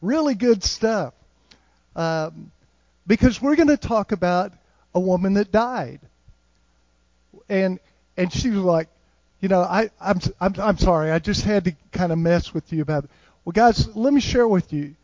[0.00, 1.14] Really good stuff.
[1.96, 2.50] Um,
[3.06, 4.52] because we're going to talk about
[4.94, 6.00] a woman that died.
[7.48, 7.78] And
[8.16, 8.88] and she was like,
[9.40, 12.72] you know, I I'm I'm, I'm sorry, I just had to kind of mess with
[12.72, 13.10] you about it.
[13.44, 14.94] Well, guys, let me share with you.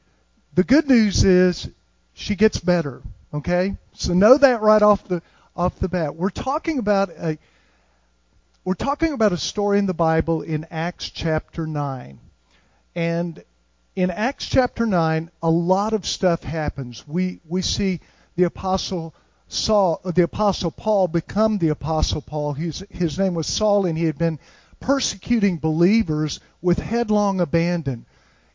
[0.55, 1.69] The good news is
[2.15, 3.03] she gets better.
[3.35, 5.23] Okay, so know that right off the
[5.57, 6.15] off the bat.
[6.15, 7.39] We're talking about a
[8.65, 12.19] we're talking about a story in the Bible in Acts chapter 9.
[12.97, 13.45] And
[13.97, 17.02] in Acts chapter 9, a lot of stuff happens.
[17.09, 18.01] We, we see
[18.37, 19.15] the apostle
[19.49, 22.53] Saul, uh, the apostle Paul become the apostle Paul.
[22.53, 24.38] His, his name was Saul and he had been
[24.80, 28.05] persecuting believers with headlong abandon.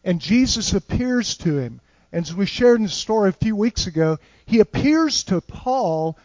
[0.03, 1.81] And Jesus appears to him.
[2.11, 6.17] And as we shared in the story a few weeks ago, he appears to Paul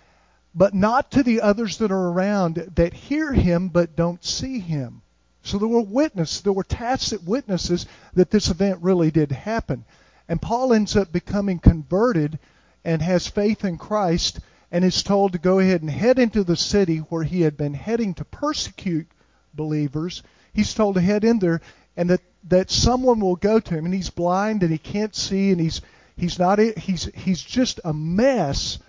[0.54, 5.02] but not to the others that are around that hear him but don't see him.
[5.46, 9.84] So there were witnesses, there were tacit witnesses that this event really did happen.
[10.28, 12.40] And Paul ends up becoming converted
[12.84, 14.40] and has faith in Christ
[14.72, 17.74] and is told to go ahead and head into the city where he had been
[17.74, 19.06] heading to persecute
[19.54, 20.24] believers.
[20.52, 21.60] He's told to head in there
[21.96, 25.52] and that, that someone will go to him and he's blind and he can't see
[25.52, 25.80] and he's
[26.16, 28.80] he's not he's he's just a mess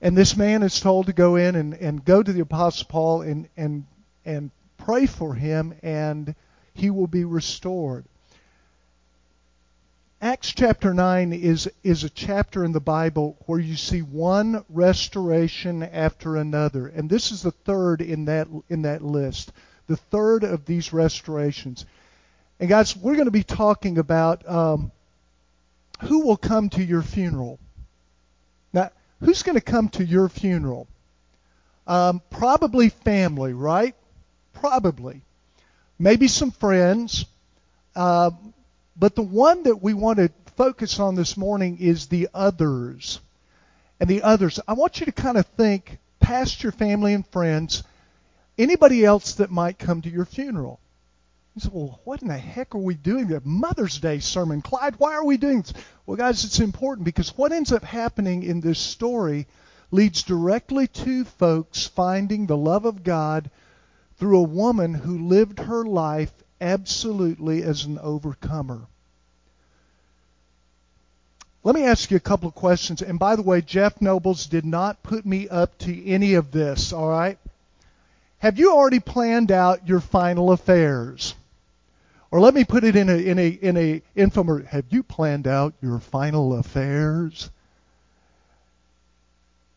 [0.00, 3.22] and this man is told to go in and, and go to the Apostle Paul
[3.22, 3.84] and, and,
[4.24, 6.34] and pray for him, and
[6.72, 8.04] he will be restored.
[10.20, 15.84] Acts chapter 9 is, is a chapter in the Bible where you see one restoration
[15.84, 16.88] after another.
[16.88, 19.52] And this is the third in that, in that list.
[19.86, 21.86] The third of these restorations.
[22.58, 24.90] And guys, we're going to be talking about um,
[26.00, 27.60] who will come to your funeral.
[28.72, 28.90] Now,
[29.20, 30.88] who's going to come to your funeral?
[31.86, 33.94] Um, probably family, right?
[34.52, 35.22] Probably.
[35.98, 37.24] Maybe some friends.
[37.94, 38.30] Uh,
[38.96, 43.20] but the one that we want to focus on this morning is the others.
[44.00, 44.60] And the others.
[44.66, 47.82] I want you to kind of think past your family and friends,
[48.58, 50.78] anybody else that might come to your funeral.
[51.54, 53.28] You say, well, what in the heck are we doing?
[53.28, 54.62] The Mother's Day sermon.
[54.62, 55.72] Clyde, why are we doing this?
[56.06, 59.46] Well, guys, it's important because what ends up happening in this story
[59.90, 63.50] leads directly to folks finding the love of God
[64.18, 68.86] through a woman who lived her life absolutely as an overcomer.
[71.64, 73.02] Let me ask you a couple of questions.
[73.02, 76.92] And by the way, Jeff Nobles did not put me up to any of this,
[76.92, 77.38] all right?
[78.38, 81.34] Have you already planned out your final affairs?
[82.30, 84.64] Or let me put it in a in a in a infomer.
[84.66, 87.50] Have you planned out your final affairs?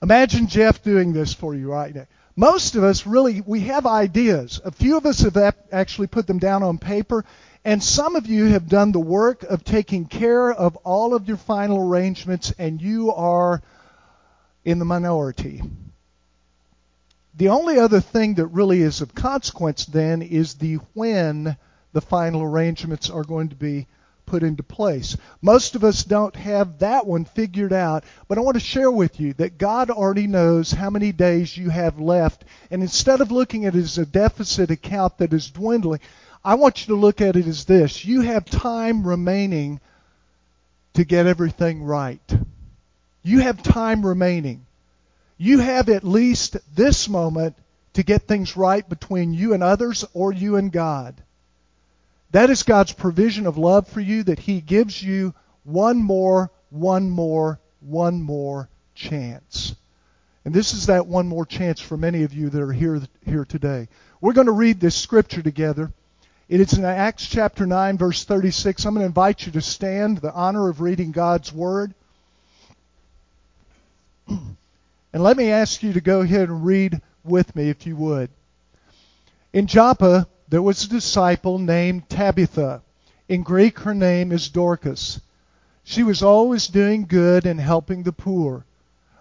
[0.01, 2.07] Imagine Jeff doing this for you right now.
[2.35, 4.61] Most of us really we have ideas.
[4.63, 5.37] A few of us have
[5.71, 7.25] actually put them down on paper,
[7.65, 11.37] and some of you have done the work of taking care of all of your
[11.37, 13.61] final arrangements, and you are
[14.63, 15.61] in the minority.
[17.35, 21.57] The only other thing that really is of consequence then is the when
[21.93, 23.87] the final arrangements are going to be
[24.31, 25.17] put into place.
[25.41, 29.19] Most of us don't have that one figured out, but I want to share with
[29.19, 32.45] you that God already knows how many days you have left.
[32.71, 35.99] And instead of looking at it as a deficit account that is dwindling,
[36.45, 39.81] I want you to look at it as this you have time remaining
[40.93, 42.37] to get everything right.
[43.23, 44.65] You have time remaining.
[45.37, 47.57] You have at least this moment
[47.95, 51.21] to get things right between you and others or you and God.
[52.31, 55.33] That is God's provision of love for you that He gives you
[55.63, 59.75] one more, one more, one more chance.
[60.45, 63.45] And this is that one more chance for many of you that are here, here
[63.45, 63.89] today.
[64.21, 65.91] We're going to read this scripture together.
[66.49, 68.85] It is in Acts chapter 9, verse 36.
[68.85, 71.93] I'm going to invite you to stand, the honor of reading God's Word.
[75.13, 78.29] And let me ask you to go ahead and read with me, if you would.
[79.51, 82.81] In Joppa, there was a disciple named Tabitha.
[83.29, 85.21] In Greek, her name is Dorcas.
[85.81, 88.65] She was always doing good and helping the poor.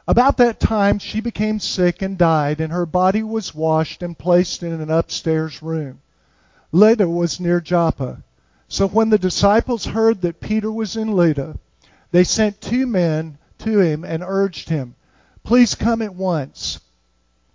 [0.08, 4.64] About that time, she became sick and died, and her body was washed and placed
[4.64, 6.00] in an upstairs room.
[6.72, 8.24] Lydda was near Joppa.
[8.66, 11.56] So when the disciples heard that Peter was in Lydda,
[12.10, 14.96] they sent two men to him and urged him,
[15.44, 16.80] Please come at once.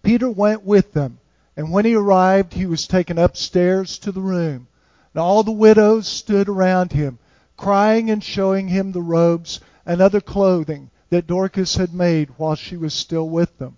[0.01, 1.19] Peter went with them,
[1.57, 4.68] and when he arrived, he was taken upstairs to the room.
[5.13, 7.19] And all the widows stood around him,
[7.56, 12.75] crying and showing him the robes and other clothing that Dorcas had made while she
[12.75, 13.78] was still with them.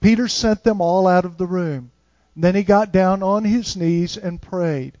[0.00, 1.90] Peter sent them all out of the room.
[2.36, 4.92] Then he got down on his knees and prayed.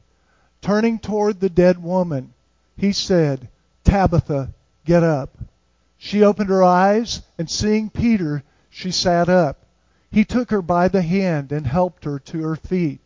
[0.62, 2.32] Turning toward the dead woman,
[2.76, 3.48] he said,
[3.84, 4.50] Tabitha,
[4.84, 5.36] get up.
[5.98, 9.63] She opened her eyes, and seeing Peter, she sat up.
[10.14, 13.00] He took her by the hand and helped her to her feet.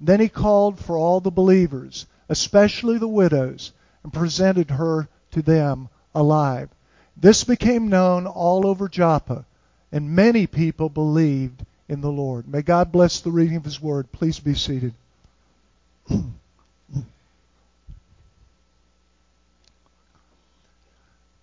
[0.00, 3.72] Then he called for all the believers, especially the widows,
[4.04, 6.68] and presented her to them alive.
[7.16, 9.44] This became known all over Joppa,
[9.90, 12.46] and many people believed in the Lord.
[12.46, 14.12] May God bless the reading of his word.
[14.12, 14.94] Please be seated.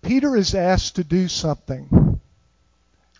[0.00, 2.09] Peter is asked to do something.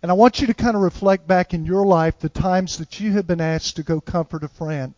[0.03, 3.01] And I want you to kind of reflect back in your life the times that
[3.01, 4.95] you have been asked to go comfort a friend.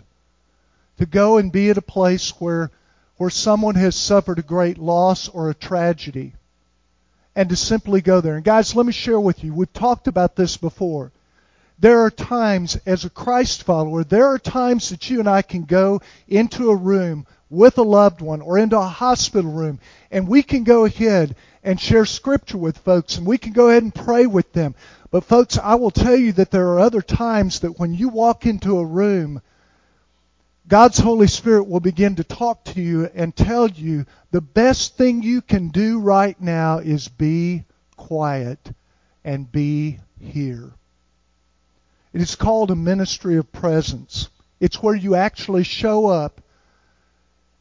[0.98, 2.70] To go and be at a place where,
[3.16, 6.34] where someone has suffered a great loss or a tragedy.
[7.34, 8.36] And to simply go there.
[8.36, 9.52] And guys, let me share with you.
[9.52, 11.10] We've talked about this before.
[11.80, 15.64] There are times, as a Christ follower, there are times that you and I can
[15.64, 19.78] go into a room with a loved one or into a hospital room
[20.10, 23.82] and we can go ahead and share scripture with folks and we can go ahead
[23.82, 24.74] and pray with them.
[25.10, 28.46] But folks, I will tell you that there are other times that when you walk
[28.46, 29.42] into a room,
[30.68, 35.22] God's Holy Spirit will begin to talk to you and tell you the best thing
[35.22, 37.64] you can do right now is be
[37.96, 38.72] quiet
[39.24, 40.72] and be here.
[42.12, 44.28] It is called a ministry of presence.
[44.60, 46.41] It's where you actually show up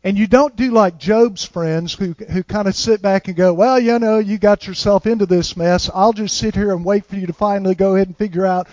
[0.03, 3.53] and you don't do like Job's friends who, who kind of sit back and go,
[3.53, 5.89] well, you know, you got yourself into this mess.
[5.93, 8.67] I'll just sit here and wait for you to finally go ahead and figure out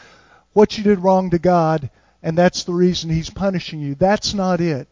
[0.54, 1.90] what you did wrong to God,
[2.22, 3.94] and that's the reason He's punishing you.
[3.94, 4.88] That's not it.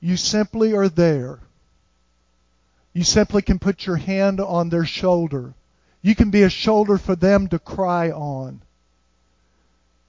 [0.00, 1.38] You simply are there.
[2.92, 5.54] You simply can put your hand on their shoulder.
[6.02, 8.60] You can be a shoulder for them to cry on.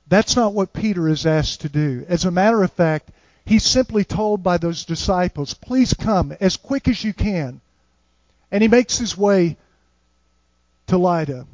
[0.08, 2.06] That's not what Peter is asked to do.
[2.10, 3.10] As a matter of fact,
[3.46, 7.62] He's simply told by those disciples, please come as quick as you can.
[8.52, 9.58] And he makes his way
[10.88, 11.46] to Lydda.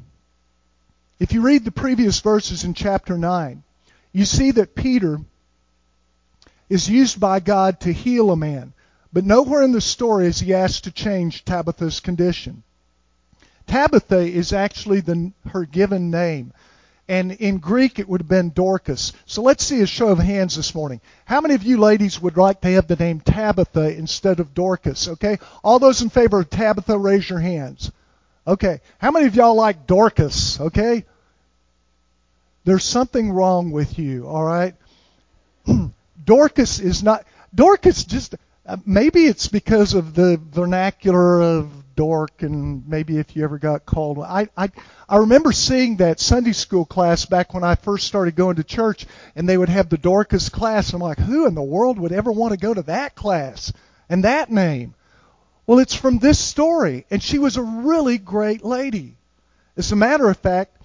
[1.18, 3.62] If you read the previous verses in chapter 9,
[4.12, 5.20] you see that Peter
[6.68, 8.72] is used by God to heal a man.
[9.12, 12.62] But nowhere in the story is he asked to change Tabitha's condition.
[13.66, 16.52] Tabitha is actually the, her given name
[17.10, 19.12] and in Greek it would have been Dorcas.
[19.26, 21.00] So let's see a show of hands this morning.
[21.24, 25.08] How many of you ladies would like to have the name Tabitha instead of Dorcas?
[25.08, 25.40] Okay?
[25.64, 27.90] All those in favor of Tabitha, raise your hands.
[28.46, 28.80] Okay.
[28.98, 30.60] How many of y'all like Dorcas?
[30.60, 31.04] Okay?
[32.62, 34.76] There's something wrong with you, all right?
[36.24, 38.36] Dorcas is not Dorcas just
[38.70, 43.84] Uh, maybe it's because of the vernacular of dork and maybe if you ever got
[43.84, 44.70] called I I
[45.08, 49.06] I remember seeing that Sunday school class back when I first started going to church
[49.34, 50.92] and they would have the Dorcas class.
[50.92, 53.72] and I'm like, who in the world would ever want to go to that class
[54.08, 54.94] and that name?
[55.66, 59.16] Well, it's from this story and she was a really great lady.
[59.76, 60.76] As a matter of fact,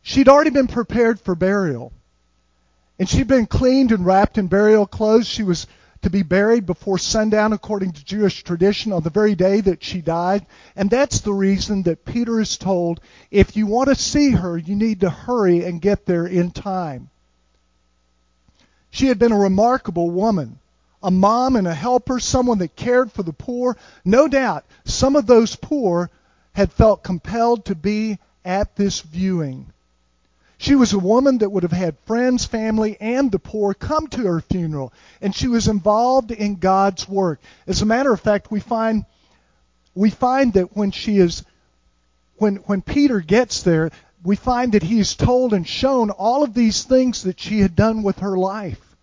[0.00, 1.92] she'd already been prepared for burial.
[2.98, 5.28] And she'd been cleaned and wrapped in burial clothes.
[5.28, 5.66] She was
[6.02, 10.00] to be buried before sundown according to Jewish tradition on the very day that she
[10.00, 10.46] died.
[10.74, 14.74] And that's the reason that Peter is told if you want to see her, you
[14.76, 17.10] need to hurry and get there in time.
[18.90, 20.58] She had been a remarkable woman,
[21.02, 23.76] a mom and a helper, someone that cared for the poor.
[24.04, 26.10] No doubt some of those poor
[26.52, 29.72] had felt compelled to be at this viewing.
[30.60, 34.26] She was a woman that would have had friends, family, and the poor come to
[34.26, 37.40] her funeral, and she was involved in God's work.
[37.66, 39.06] As a matter of fact, we find
[39.94, 41.44] we find that when she is
[42.36, 43.90] when when Peter gets there,
[44.22, 47.74] we find that he is told and shown all of these things that she had
[47.74, 48.94] done with her life.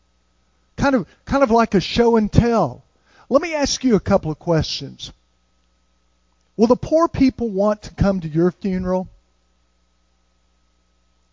[0.76, 2.84] Kind of kind of like a show and tell.
[3.30, 5.12] Let me ask you a couple of questions.
[6.56, 9.10] Will the poor people want to come to your funeral?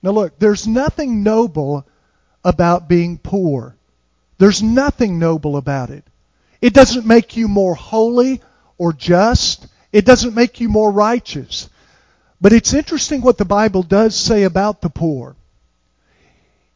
[0.05, 1.87] Now, look, there's nothing noble
[2.45, 3.75] about being poor.
[4.37, 6.05] There's nothing noble about it.
[6.61, 8.43] It doesn't make you more holy
[8.77, 9.67] or just.
[9.93, 11.71] It doesn't make you more righteous.
[12.39, 15.37] But it's interesting what the Bible does say about the poor.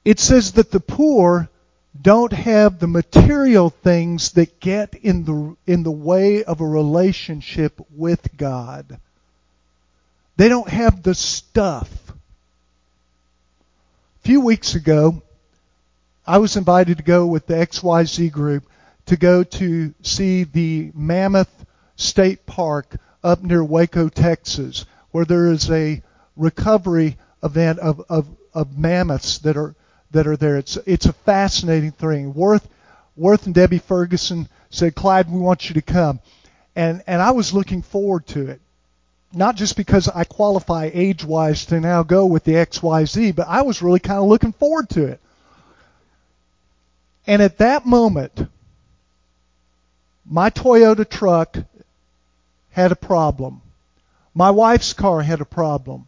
[0.06, 1.50] It says that the poor
[2.00, 7.78] don't have the material things that get in the in the way of a relationship
[7.94, 8.98] with God.
[10.38, 12.07] They don't have the stuff.
[14.28, 15.22] Few weeks ago,
[16.26, 18.64] I was invited to go with the XYZ group
[19.06, 21.64] to go to see the Mammoth
[21.96, 26.02] State Park up near Waco, Texas, where there is a
[26.36, 29.74] recovery event of, of, of mammoths that are
[30.10, 30.58] that are there.
[30.58, 32.34] It's it's a fascinating thing.
[32.34, 32.68] Worth
[33.16, 36.20] Worth and Debbie Ferguson said, Clyde, we want you to come.
[36.76, 38.60] And and I was looking forward to it.
[39.32, 43.62] Not just because I qualify age wise to now go with the XYZ, but I
[43.62, 45.20] was really kind of looking forward to it.
[47.26, 48.48] And at that moment,
[50.24, 51.58] my Toyota truck
[52.70, 53.60] had a problem.
[54.34, 56.06] My wife's car had a problem.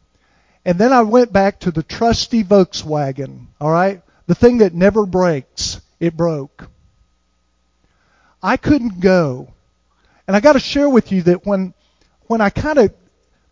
[0.64, 4.02] And then I went back to the trusty Volkswagen, all right?
[4.26, 5.80] The thing that never breaks.
[5.98, 6.68] It broke.
[8.42, 9.52] I couldn't go.
[10.26, 11.74] And I got to share with you that when
[12.26, 12.94] when I kind of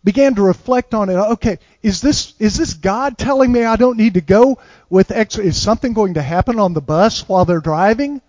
[0.09, 3.95] began to reflect on it, okay, is this is this God telling me I don't
[3.95, 4.57] need to go
[4.89, 8.19] with X is something going to happen on the bus while they're driving?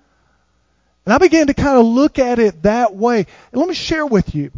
[1.06, 3.20] And I began to kind of look at it that way.
[3.20, 4.52] And let me share with you.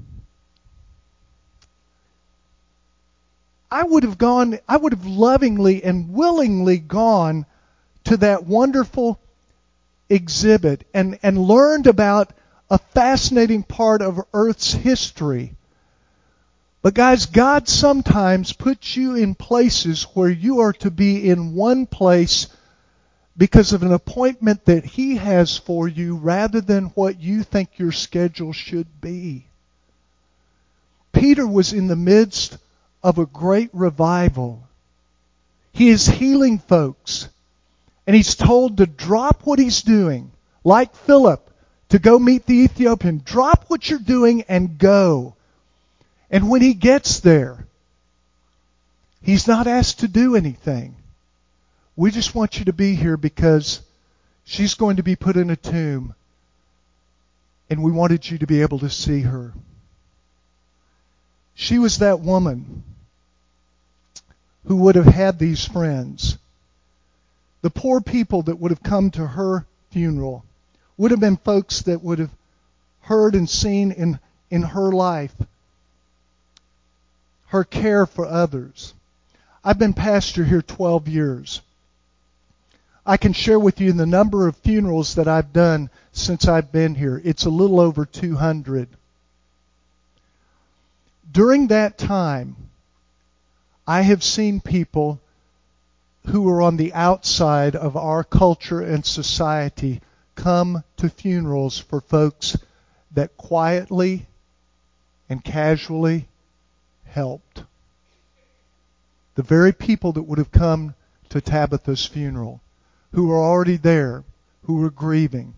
[3.70, 7.46] I would have gone, I would have lovingly and willingly gone
[8.06, 9.20] to that wonderful
[10.10, 12.32] exhibit and, and learned about
[12.68, 15.54] a fascinating part of Earth's history.
[16.82, 21.86] But guys, God sometimes puts you in places where you are to be in one
[21.86, 22.48] place
[23.36, 27.92] because of an appointment that He has for you rather than what you think your
[27.92, 29.46] schedule should be.
[31.12, 32.58] Peter was in the midst
[33.02, 34.64] of a great revival.
[35.72, 37.28] He is healing folks.
[38.06, 40.32] And he's told to drop what he's doing,
[40.64, 41.48] like Philip,
[41.90, 43.22] to go meet the Ethiopian.
[43.24, 45.36] Drop what you're doing and go.
[46.32, 47.66] And when he gets there,
[49.20, 50.96] he's not asked to do anything.
[51.94, 53.82] We just want you to be here because
[54.44, 56.14] she's going to be put in a tomb.
[57.68, 59.52] And we wanted you to be able to see her.
[61.54, 62.82] She was that woman
[64.66, 66.38] who would have had these friends.
[67.60, 70.46] The poor people that would have come to her funeral
[70.96, 72.30] would have been folks that would have
[73.02, 74.18] heard and seen in,
[74.50, 75.34] in her life
[77.52, 78.94] her care for others.
[79.62, 81.60] I've been pastor here 12 years.
[83.04, 86.94] I can share with you the number of funerals that I've done since I've been
[86.94, 87.20] here.
[87.22, 88.88] It's a little over 200.
[91.30, 92.56] During that time,
[93.86, 95.20] I have seen people
[96.28, 100.00] who are on the outside of our culture and society
[100.36, 102.56] come to funerals for folks
[103.10, 104.24] that quietly
[105.28, 106.28] and casually
[107.12, 107.62] helped.
[109.34, 110.94] The very people that would have come
[111.30, 112.60] to Tabitha's funeral,
[113.12, 114.24] who were already there,
[114.64, 115.54] who were grieving.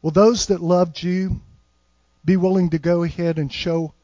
[0.00, 1.40] Will those that loved you
[2.24, 3.94] be willing to go ahead and show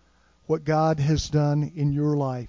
[0.47, 2.49] what God has done in your life.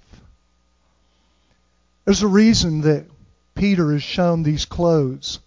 [2.04, 3.06] There's a reason that
[3.54, 5.40] Peter is shown these clothes.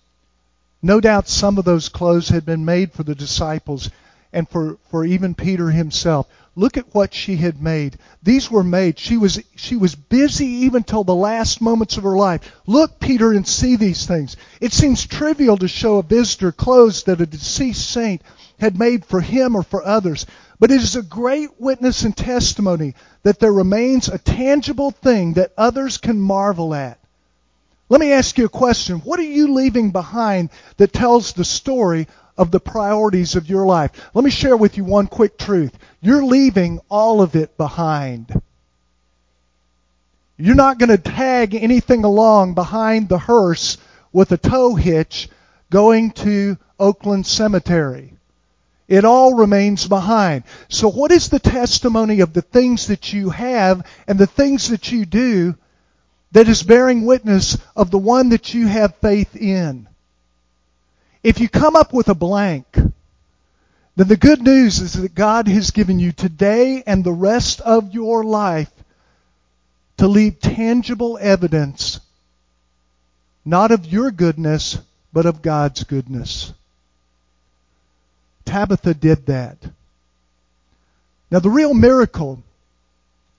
[0.81, 3.89] No doubt some of those clothes had been made for the disciples
[4.33, 6.27] and for, for even Peter himself.
[6.57, 7.99] Look at what she had made.
[8.23, 8.97] These were made.
[8.97, 12.51] She was, she was busy even till the last moments of her life.
[12.65, 14.35] Look, Peter, and see these things.
[14.59, 18.23] It seems trivial to show a visitor clothes that a deceased saint
[18.59, 20.25] had made for him or for others.
[20.59, 25.53] But it is a great witness and testimony that there remains a tangible thing that
[25.59, 26.97] others can marvel at.
[27.87, 28.97] Let me ask you a question.
[29.01, 32.07] What are you leaving behind that tells the story
[32.37, 34.09] of the priorities of your life?
[34.13, 35.77] Let me share with you one quick truth.
[36.01, 38.41] You're leaving all of it behind.
[40.37, 43.77] You're not going to tag anything along behind the hearse
[44.13, 45.29] with a tow hitch
[45.69, 48.13] going to Oakland Cemetery.
[48.87, 50.43] It all remains behind.
[50.69, 54.91] So what is the testimony of the things that you have and the things that
[54.91, 55.55] you do
[56.31, 59.87] that is bearing witness of the one that you have faith in?
[61.23, 65.71] If you come up with a blank, then the good news is that God has
[65.71, 68.71] given you today and the rest of your life
[69.97, 71.99] to leave tangible evidence,
[73.43, 74.77] not of your goodness,
[75.11, 76.53] but of God's goodness.
[78.45, 79.57] Tabitha did that.
[81.31, 82.41] Now, the real miracle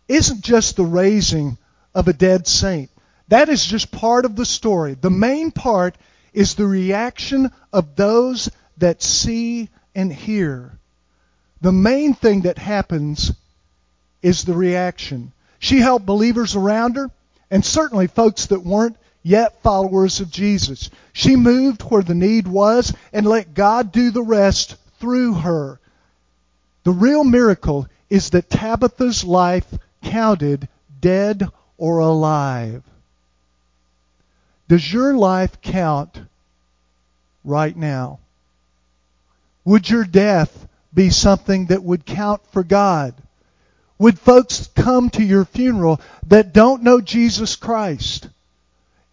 [0.09, 1.57] isn't just the raising
[1.95, 2.91] of a dead saint.
[3.29, 4.95] That is just part of the story.
[4.95, 5.97] The main part
[6.33, 10.79] is the reaction of those that see and hear.
[11.61, 13.33] The main thing that happens
[14.23, 15.33] is the reaction.
[15.59, 17.11] She helped believers around her,
[17.51, 20.91] and certainly folks that weren't yet followers of Jesus.
[21.13, 25.81] She moved where the need was and let God do the rest through her.
[26.85, 29.67] The real miracle is that Tabitha's life
[30.03, 30.69] counted
[31.01, 32.83] dead or alive.
[34.69, 36.21] Does your life count
[37.43, 38.21] right now?
[39.65, 43.15] Would your death be something that would count for God?
[43.99, 48.29] Would folks come to your funeral that don't know Jesus Christ?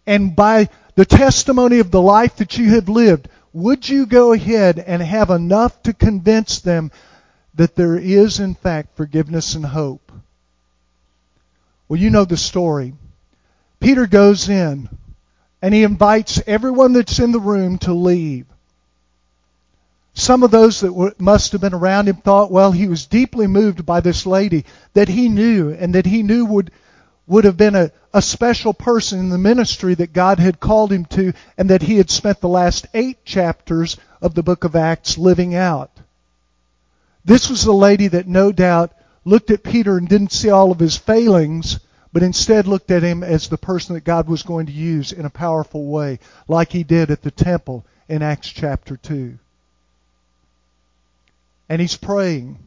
[0.06, 4.78] And by the testimony of the life that you have lived, would you go ahead
[4.78, 6.92] and have enough to convince them
[7.54, 10.12] that there is, in fact, forgiveness and hope?
[11.88, 12.92] Well, you know the story.
[13.80, 14.88] Peter goes in
[15.66, 18.46] and he invites everyone that's in the room to leave.
[20.14, 23.48] Some of those that were, must have been around him thought, well, he was deeply
[23.48, 26.70] moved by this lady that he knew and that he knew would,
[27.26, 31.04] would have been a, a special person in the ministry that God had called him
[31.06, 35.18] to and that he had spent the last eight chapters of the book of Acts
[35.18, 35.90] living out.
[37.24, 38.92] This was a lady that no doubt
[39.24, 41.80] looked at Peter and didn't see all of his failings,
[42.16, 45.26] but instead looked at him as the person that God was going to use in
[45.26, 46.18] a powerful way,
[46.48, 49.38] like he did at the temple in Acts chapter 2
[51.68, 52.58] and he's praying.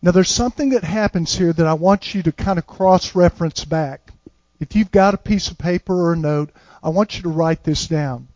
[0.00, 3.66] Now, there's something that happens here that I want you to kind of cross reference
[3.66, 4.10] back.
[4.58, 6.52] If you've got a piece of paper or a note,
[6.82, 8.28] I want you to write this down.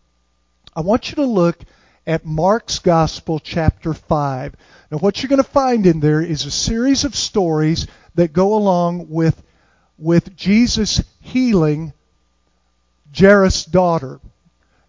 [0.76, 1.58] I want you to look
[2.06, 4.54] at Mark's Gospel, chapter 5.
[4.90, 8.54] Now, what you're going to find in there is a series of stories that go
[8.54, 9.42] along with,
[9.98, 11.92] with Jesus healing
[13.16, 14.20] Jairus' daughter.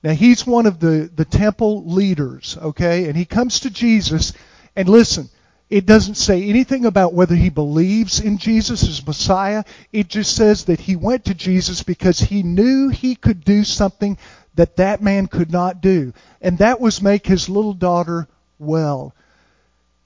[0.04, 3.06] Now he's one of the, the temple leaders, okay?
[3.06, 4.34] And he comes to Jesus,
[4.76, 5.30] and listen,
[5.70, 9.64] it doesn't say anything about whether he believes in Jesus as Messiah.
[9.94, 14.18] It just says that he went to Jesus because he knew he could do something
[14.56, 16.14] that that man could not do.
[16.42, 18.28] And that was make his little daughter
[18.60, 19.16] well.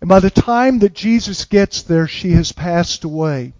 [0.05, 3.53] And by the time that Jesus gets there, she has passed away.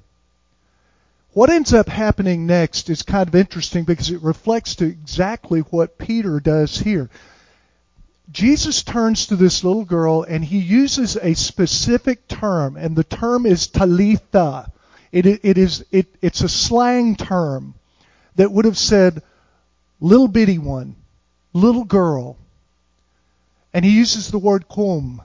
[1.34, 5.98] What ends up happening next is kind of interesting because it reflects to exactly what
[5.98, 7.10] Peter does here.
[8.32, 13.48] Jesus turns to this little girl and he uses a specific term, and the term
[13.48, 14.72] is talitha.
[15.12, 17.74] It, it is it, it's a slang term
[18.36, 19.24] that would have said
[20.00, 20.96] little bitty one,
[21.54, 22.38] little girl.
[23.74, 25.24] And he uses the word kum,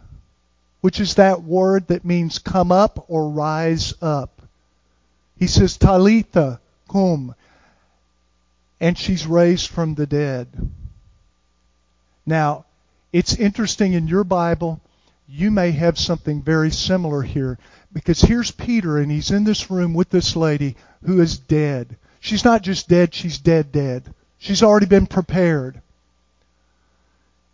[0.81, 4.43] which is that word that means come up or rise up.
[5.38, 7.35] He says, Talitha, cum.
[8.81, 10.49] And she's raised from the dead.
[12.25, 12.64] Now,
[13.12, 14.81] it's interesting in your Bible,
[15.29, 17.59] you may have something very similar here.
[17.93, 21.97] Because here's Peter, and he's in this room with this lady who is dead.
[22.21, 24.14] She's not just dead, she's dead, dead.
[24.38, 25.81] She's already been prepared.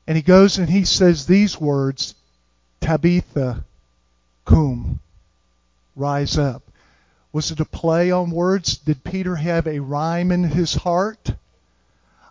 [0.06, 2.14] And he goes and he says these words
[2.86, 3.64] Tabitha,
[4.44, 5.00] cum,
[5.96, 6.62] rise up.
[7.32, 8.78] Was it a play on words?
[8.78, 11.32] Did Peter have a rhyme in his heart?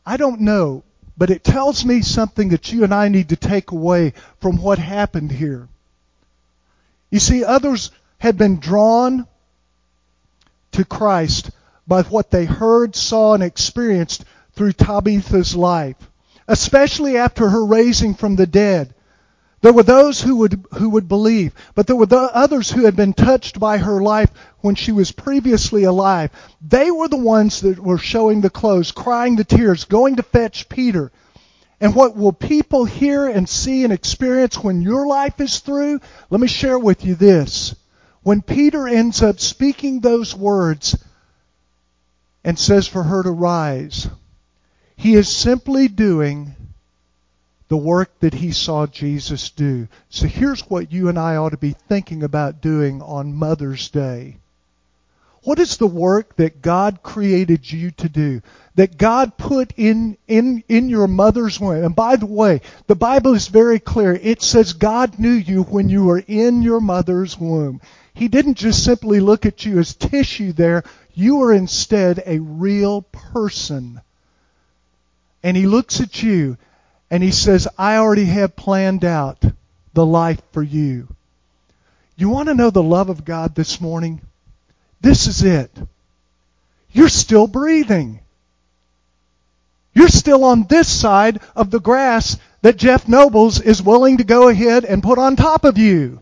[0.05, 0.83] I don't know,
[1.17, 4.79] but it tells me something that you and I need to take away from what
[4.79, 5.67] happened here.
[7.09, 9.27] You see, others had been drawn
[10.71, 11.51] to Christ
[11.85, 15.97] by what they heard, saw, and experienced through Tabitha's life,
[16.47, 18.94] especially after her raising from the dead.
[19.61, 22.95] There were those who would, who would believe, but there were the others who had
[22.95, 26.31] been touched by her life when she was previously alive.
[26.61, 30.69] They were the ones that were showing the clothes, crying the tears, going to fetch
[30.69, 31.11] Peter.
[31.81, 35.99] And what will people hear and see and experience when your life is through?
[36.29, 37.75] Let me share with you this.
[38.23, 40.97] When Peter ends up speaking those words
[42.43, 44.07] and says for her to rise,
[44.95, 46.55] he is simply doing
[47.67, 49.87] the work that he saw Jesus do.
[50.09, 54.37] So here's what you and I ought to be thinking about doing on Mother's Day.
[55.45, 58.41] What is the work that God created you to do?
[58.75, 61.83] That God put in, in, in your mother's womb.
[61.83, 64.13] And by the way, the Bible is very clear.
[64.13, 67.79] It says God knew you when you were in your mother's womb.
[68.15, 70.83] He didn't just simply look at you as tissue there.
[71.13, 74.01] You are instead a real person.
[75.43, 76.57] And He looks at you
[77.15, 79.41] and he says, I already have planned out
[79.93, 81.07] the life for you.
[82.17, 84.19] You want to know the love of God this morning?
[84.99, 85.71] This is it.
[86.91, 88.19] You're still breathing.
[89.93, 94.49] You're still on this side of the grass that Jeff Nobles is willing to go
[94.49, 96.21] ahead and put on top of you.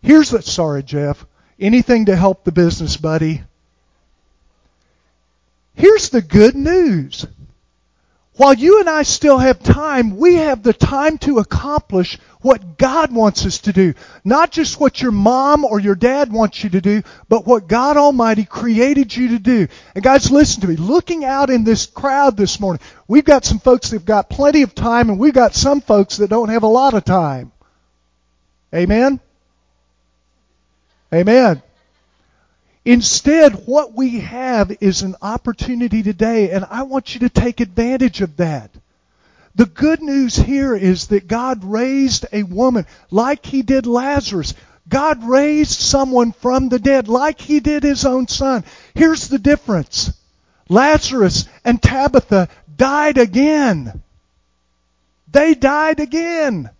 [0.00, 1.26] Here's the, sorry, Jeff.
[1.60, 3.42] Anything to help the business, buddy.
[5.74, 7.26] Here's the good news.
[8.34, 13.12] While you and I still have time, we have the time to accomplish what God
[13.12, 13.92] wants us to do.
[14.24, 17.98] Not just what your mom or your dad wants you to do, but what God
[17.98, 19.68] Almighty created you to do.
[19.94, 20.76] And guys, listen to me.
[20.76, 24.74] Looking out in this crowd this morning, we've got some folks that've got plenty of
[24.74, 27.52] time and we've got some folks that don't have a lot of time.
[28.74, 29.20] Amen?
[31.12, 31.62] Amen.
[32.84, 38.20] Instead, what we have is an opportunity today, and I want you to take advantage
[38.20, 38.70] of that.
[39.54, 44.54] The good news here is that God raised a woman like he did Lazarus.
[44.88, 48.64] God raised someone from the dead like he did his own son.
[48.94, 50.12] Here's the difference.
[50.68, 54.02] Lazarus and Tabitha died again.
[55.30, 56.70] They died again.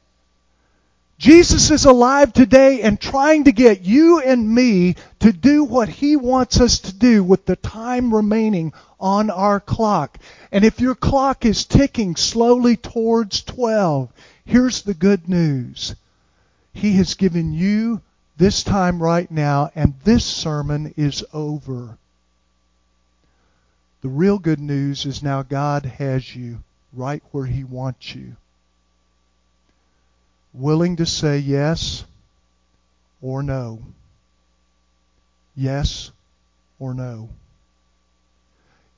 [1.23, 6.17] Jesus is alive today and trying to get you and me to do what He
[6.17, 10.19] wants us to do with the time remaining on our clock.
[10.51, 14.13] And if your clock is ticking slowly towards 12,
[14.45, 15.95] here's the good news.
[16.75, 18.01] He has given you
[18.37, 21.99] this time right now, and this sermon is over.
[24.01, 28.35] The real good news is now God has you right where He wants you
[30.53, 32.05] willing to say yes
[33.21, 33.83] or no.
[35.55, 36.11] Yes
[36.79, 37.29] or no.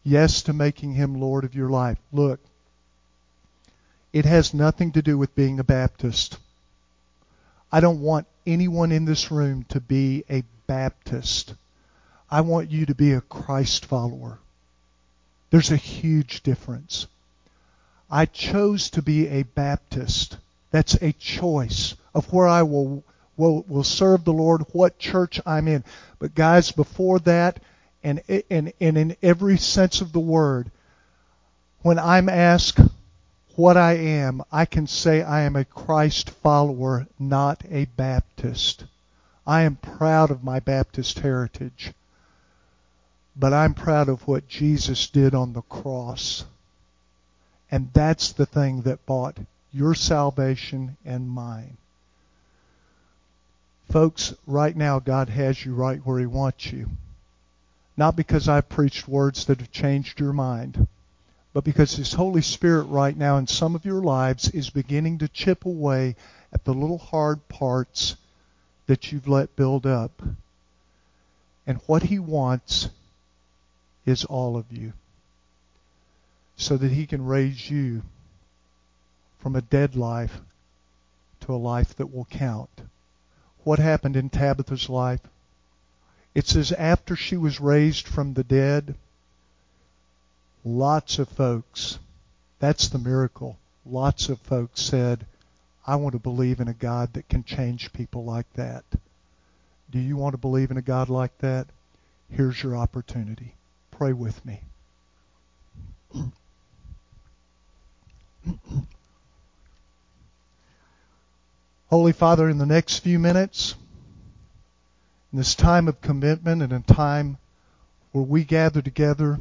[0.03, 1.99] Yes to making him Lord of your life.
[2.13, 2.41] Look,
[4.13, 6.39] it has nothing to do with being a Baptist.
[7.73, 11.55] I don't want anyone in this room to be a Baptist.
[12.31, 14.39] I want you to be a Christ follower.
[15.51, 17.07] There's a huge difference.
[18.11, 20.37] I chose to be a Baptist
[20.75, 23.05] that's a choice of where I will,
[23.37, 25.85] will, will serve the Lord, what church I'm in.
[26.19, 27.61] But guys, before that,
[28.03, 30.73] and, and, and in every sense of the word,
[31.83, 32.81] when I'm asked
[33.55, 38.85] what I am, I can say I am a Christ follower, not a Baptist.
[39.47, 41.93] I am proud of my Baptist heritage,
[43.37, 46.45] but I'm proud of what Jesus did on the cross.
[47.71, 49.39] And that's the thing that bought
[49.75, 51.77] your salvation and mine.
[53.91, 56.89] Folks, right now God has you right where He wants you.
[57.97, 60.87] Not because I've preached words that have changed your mind,
[61.53, 65.29] but because His Holy Spirit right now in some of your lives is beginning to
[65.29, 66.15] chip away
[66.53, 68.17] at the little hard parts
[68.87, 70.23] that you've let build up.
[71.67, 72.91] And what He wants
[74.07, 74.93] is all of you
[76.57, 78.03] so that He can raise you
[79.45, 80.41] from a dead life
[81.39, 82.71] to a life that will count.
[83.63, 85.21] What happened in Tabitha's life?
[86.35, 88.95] It says after she was raised from the dead,
[90.65, 91.99] lots of folks,
[92.59, 95.27] that's the miracle, lots of folks said,
[95.87, 98.85] I want to believe in a God that can change people like that.
[99.91, 101.67] Do you want to believe in a God like that?
[102.31, 103.53] Here's your opportunity.
[103.91, 104.63] Pray with me.
[111.89, 113.75] Holy Father, in the next few minutes,
[115.33, 117.37] in this time of commitment and a time
[118.13, 119.39] where we gather together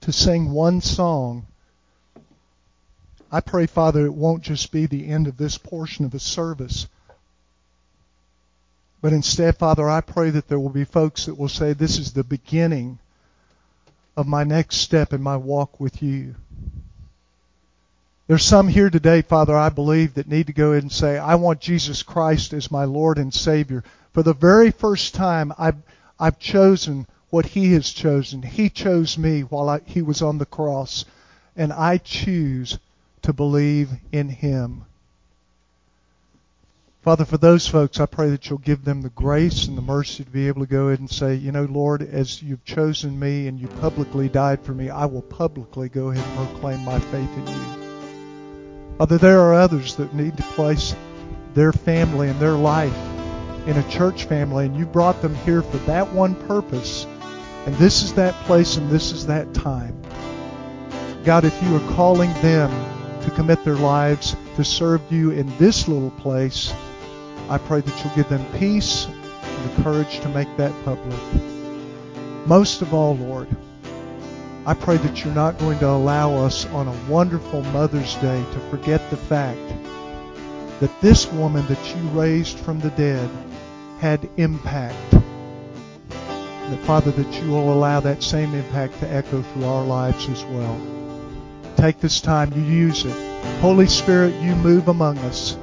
[0.00, 1.46] to sing one song,
[3.30, 6.86] I pray, Father, it won't just be the end of this portion of the service.
[9.02, 12.12] But instead, Father, I pray that there will be folks that will say, This is
[12.12, 12.98] the beginning
[14.16, 16.36] of my next step in my walk with you.
[18.28, 21.36] There's some here today, Father, I believe, that need to go ahead and say, I
[21.36, 23.84] want Jesus Christ as my Lord and Savior.
[24.14, 25.76] For the very first time, I've,
[26.18, 28.42] I've chosen what He has chosen.
[28.42, 31.04] He chose me while I, He was on the cross.
[31.54, 32.80] And I choose
[33.22, 34.86] to believe in Him.
[37.02, 40.24] Father, for those folks, I pray that you'll give them the grace and the mercy
[40.24, 43.46] to be able to go ahead and say, you know, Lord, as you've chosen me
[43.46, 47.30] and you publicly died for me, I will publicly go ahead and proclaim my faith
[47.36, 47.85] in you.
[48.98, 50.96] Father, there are others that need to place
[51.52, 52.96] their family and their life
[53.66, 57.06] in a church family, and you brought them here for that one purpose.
[57.66, 60.00] And this is that place and this is that time.
[61.24, 62.70] God, if you are calling them
[63.22, 66.72] to commit their lives to serve you in this little place,
[67.50, 71.18] I pray that you'll give them peace and the courage to make that public.
[72.46, 73.48] Most of all, Lord,
[74.66, 78.58] I pray that you're not going to allow us on a wonderful Mother's Day to
[78.68, 79.60] forget the fact
[80.80, 83.30] that this woman that you raised from the dead
[84.00, 85.12] had impact.
[86.10, 90.44] That, Father, that you will allow that same impact to echo through our lives as
[90.46, 90.80] well.
[91.76, 93.36] Take this time, you use it.
[93.60, 95.56] Holy Spirit, you move among us,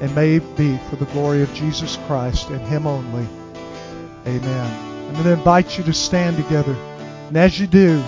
[0.00, 3.28] and may it be for the glory of Jesus Christ and Him only.
[4.26, 5.06] Amen.
[5.06, 6.74] I'm going to invite you to stand together.
[7.28, 8.02] And as you do,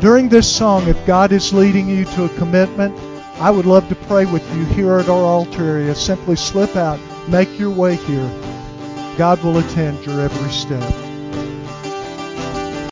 [0.00, 2.96] during this song, if God is leading you to a commitment,
[3.40, 5.94] I would love to pray with you here at our altar area.
[5.94, 8.30] Simply slip out, make your way here.
[9.16, 11.07] God will attend your every step.